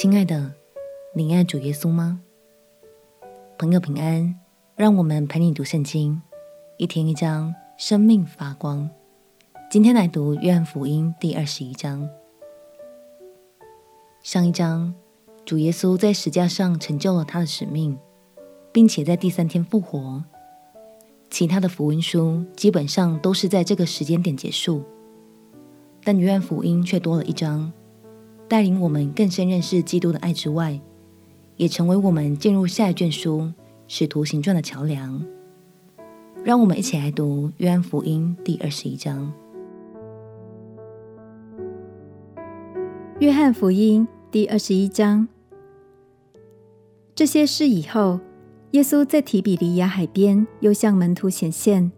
[0.00, 0.52] 亲爱的，
[1.12, 2.20] 你爱主耶稣吗？
[3.58, 4.38] 朋友平安，
[4.76, 6.22] 让我们陪你读圣经，
[6.76, 8.88] 一天一章，生命发光。
[9.68, 12.08] 今天来读约翰福音第二十一章。
[14.22, 14.94] 上一章，
[15.44, 17.98] 主耶稣在十架上成就了他的使命，
[18.70, 20.22] 并且在第三天复活。
[21.28, 24.84] 其他的福音书基本上都是在这个时间点结束，
[26.04, 27.72] 但约翰福音却多了一章。
[28.48, 30.80] 带领我们更深认识基督的爱之外，
[31.56, 33.40] 也成为我们进入下一卷书
[33.86, 35.22] 《使徒行传》的桥梁。
[36.42, 39.30] 让我们一起来读《约翰福音》第二十一章。
[43.18, 45.28] 《约翰福音》第二十一章。
[47.14, 48.20] 这些事以后，
[48.70, 51.92] 耶稣在提比哩亚海边又向门徒显现。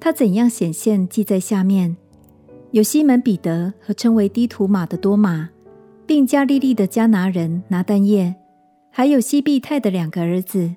[0.00, 1.96] 他怎样显现，记在下面：
[2.72, 5.50] 有西门彼得和称为低土马的多马。
[6.08, 8.34] 并加利利的迦拿人拿但业，
[8.90, 10.74] 还有西庇太的两个儿子，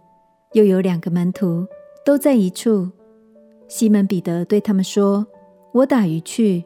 [0.52, 1.66] 又有两个门徒，
[2.05, 2.92] 都在一处。
[3.70, 5.25] 西门彼得对他们说
[5.72, 6.66] ：“我打鱼去。”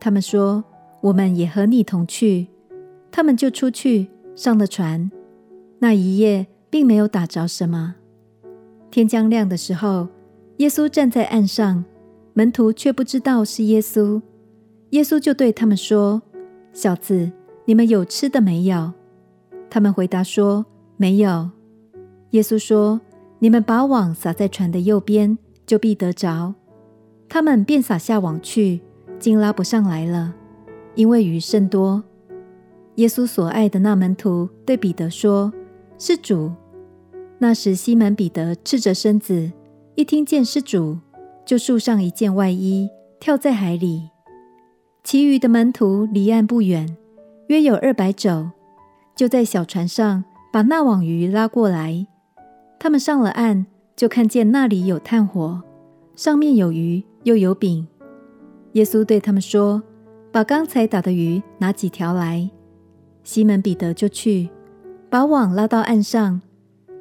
[0.00, 0.64] 他们说
[1.02, 2.48] ：“我们也和你同去。”
[3.12, 5.08] 他们就出去上了船。
[5.78, 7.94] 那一夜并没有打着什么。
[8.90, 10.08] 天将亮的时候，
[10.56, 11.84] 耶稣站在岸上，
[12.32, 14.20] 门徒却不知道是耶稣。
[14.90, 16.20] 耶稣就对他们说
[16.74, 17.30] ：“小子。”
[17.66, 18.92] 你们有吃的没有？
[19.70, 21.50] 他们回答说：“没有。”
[22.30, 23.00] 耶稣说
[23.40, 26.54] ：“你们把网撒在船的右边，就必得着。”
[27.28, 28.80] 他们便撒下网去，
[29.18, 30.34] 竟拉不上来了，
[30.94, 32.04] 因为鱼甚多。
[32.96, 35.52] 耶稣所爱的那门徒对彼得说
[35.98, 36.52] ：“是主。”
[37.38, 39.50] 那时西门彼得赤着身子，
[39.94, 40.98] 一听见是主，
[41.44, 44.10] 就束上一件外衣，跳在海里。
[45.02, 46.96] 其余的门徒离岸不远。
[47.48, 48.50] 约有二百肘，
[49.14, 52.06] 就在小船上把那网鱼拉过来。
[52.78, 55.62] 他们上了岸，就看见那里有炭火，
[56.16, 57.86] 上面有鱼，又有饼。
[58.72, 59.82] 耶稣对他们说
[60.32, 62.50] ：“把刚才打的鱼拿几条来。”
[63.22, 64.48] 西门彼得就去，
[65.08, 66.40] 把网拉到岸上，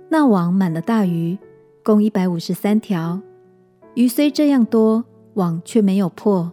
[0.10, 1.38] 那网满了大鱼，
[1.84, 3.20] 共一百五十三条。
[3.96, 5.04] 鱼虽这样多，
[5.34, 6.52] 网却没有破。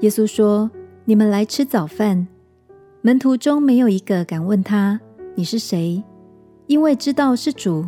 [0.00, 0.70] 耶稣说
[1.06, 2.26] ：“你们来吃早饭。”
[3.06, 4.98] 门徒中没有一个敢问他
[5.36, 6.02] ：“你是谁？”
[6.66, 7.84] 因为知道是主。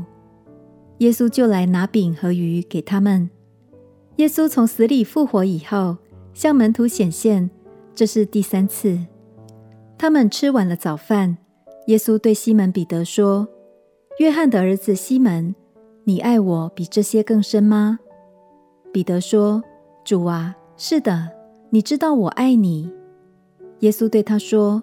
[0.99, 3.31] 耶稣就来拿饼和鱼给他们。
[4.16, 5.97] 耶稣从死里复活以后，
[6.34, 7.49] 向门徒显现，
[7.94, 8.99] 这是第三次。
[9.97, 11.38] 他们吃完了早饭，
[11.87, 13.48] 耶稣对西门彼得说
[14.21, 15.54] ：“约翰的儿子西门，
[16.04, 18.00] 你爱我比这些更深吗？”
[18.93, 19.65] 彼得说
[20.04, 21.31] ：“主啊，是的，
[21.71, 22.93] 你知道我爱你。”
[23.81, 24.83] 耶稣对他说。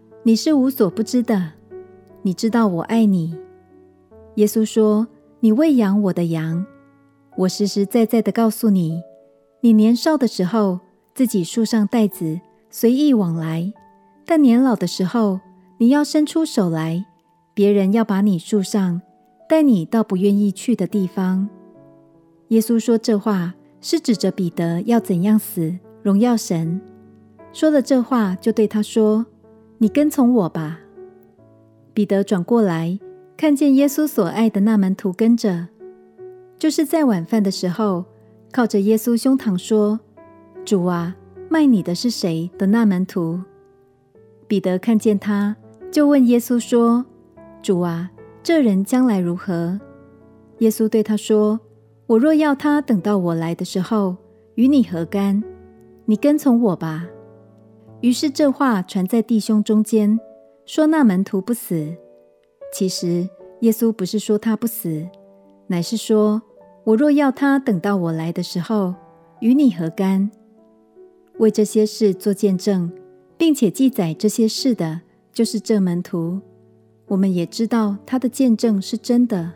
[0.23, 1.53] 你是无所不知的，
[2.21, 3.35] 你知道我爱你。
[4.35, 5.07] 耶稣说
[5.41, 6.63] ：“你喂养我的羊。
[7.37, 9.01] 我实实在在的告诉你，
[9.61, 10.79] 你年少的时候
[11.15, 12.39] 自己束上带子，
[12.69, 13.73] 随意往来；
[14.23, 15.39] 但年老的时候，
[15.79, 17.03] 你要伸出手来，
[17.55, 19.01] 别人要把你束上，
[19.49, 21.49] 带你到不愿意去的地方。”
[22.49, 26.79] 耶稣说这话是指着彼得要怎样死，荣耀神。
[27.51, 29.25] 说了这话，就对他说。
[29.81, 30.79] 你跟从我吧。
[31.91, 32.99] 彼得转过来，
[33.35, 35.69] 看见耶稣所爱的那门徒跟着，
[36.59, 38.05] 就是在晚饭的时候，
[38.51, 39.99] 靠着耶稣胸膛说
[40.63, 41.15] ：“主啊，
[41.49, 43.41] 卖你的是谁？”的那门徒。
[44.47, 45.55] 彼得看见他，
[45.91, 47.03] 就问耶稣说
[47.63, 48.11] ：“主啊，
[48.43, 49.79] 这人将来如何？”
[50.59, 51.59] 耶稣对他说
[52.05, 54.15] ：“我若要他等到我来的时候，
[54.53, 55.43] 与你何干？
[56.05, 57.07] 你跟从我吧。”
[58.01, 60.19] 于是这话传在弟兄中间，
[60.65, 61.95] 说那门徒不死。
[62.73, 65.07] 其实耶稣不是说他不死，
[65.67, 66.41] 乃是说：
[66.83, 68.95] 我若要他等到我来的时候，
[69.39, 70.31] 与你何干？
[71.37, 72.91] 为这些事做见证，
[73.37, 75.01] 并且记载这些事的，
[75.31, 76.39] 就是这门徒。
[77.05, 79.51] 我们也知道他的见证是真的。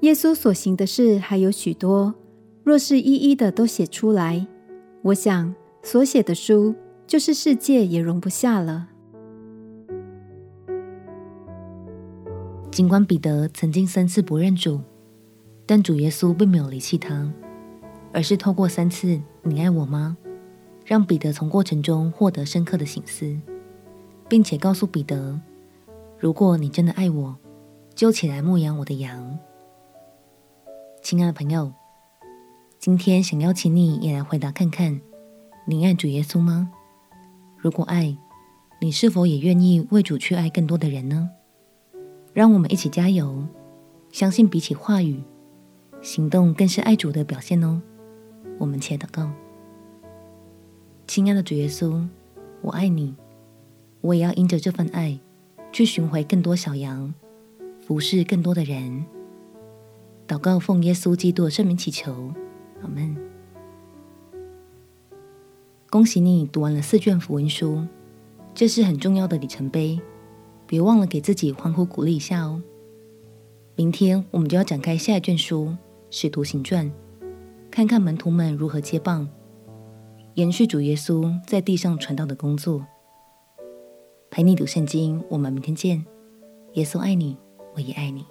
[0.00, 2.14] 耶稣所行的事还有许多，
[2.62, 4.46] 若是一一的都写出来，
[5.00, 6.74] 我想所写的书。
[7.12, 8.88] 就是世界也容不下了。
[12.70, 14.80] 尽管彼得曾经三次不认主，
[15.66, 17.30] 但主耶稣并没有离弃他，
[18.14, 20.16] 而是透过三次“你爱我吗”，
[20.86, 23.38] 让彼得从过程中获得深刻的省思，
[24.26, 25.38] 并且告诉彼得
[26.18, 27.36] ：“如果你真的爱我，
[27.94, 29.38] 就起来牧养我的羊。”
[31.04, 31.74] 亲爱的朋友，
[32.78, 34.98] 今天想邀请你也来回答看看：
[35.66, 36.72] 你爱主耶稣吗？
[37.62, 38.16] 如果爱，
[38.80, 41.30] 你是否也愿意为主去爱更多的人呢？
[42.32, 43.46] 让我们一起加油，
[44.10, 45.22] 相信比起话语，
[46.00, 47.80] 行动更是爱主的表现哦。
[48.58, 49.30] 我们且祷告：
[51.06, 52.04] 亲爱的主耶稣，
[52.62, 53.14] 我爱你，
[54.00, 55.16] 我也要因着这份爱，
[55.70, 57.14] 去寻回更多小羊，
[57.86, 59.04] 服侍更多的人。
[60.26, 62.34] 祷告奉耶稣基督的圣名祈求，
[62.82, 63.21] 阿门。
[65.92, 67.86] 恭喜你读完了四卷福音书，
[68.54, 70.00] 这是很重要的里程碑。
[70.66, 72.62] 别忘了给自己欢呼鼓励一下哦！
[73.76, 75.66] 明天我们就要展开下一卷书
[76.08, 76.90] 《使徒行传》，
[77.70, 79.28] 看看门徒们如何接棒，
[80.32, 82.86] 延续主耶稣在地上传道的工作。
[84.30, 86.06] 陪你读圣经，我们明天见。
[86.72, 87.36] 耶稣爱你，
[87.74, 88.24] 我也爱你。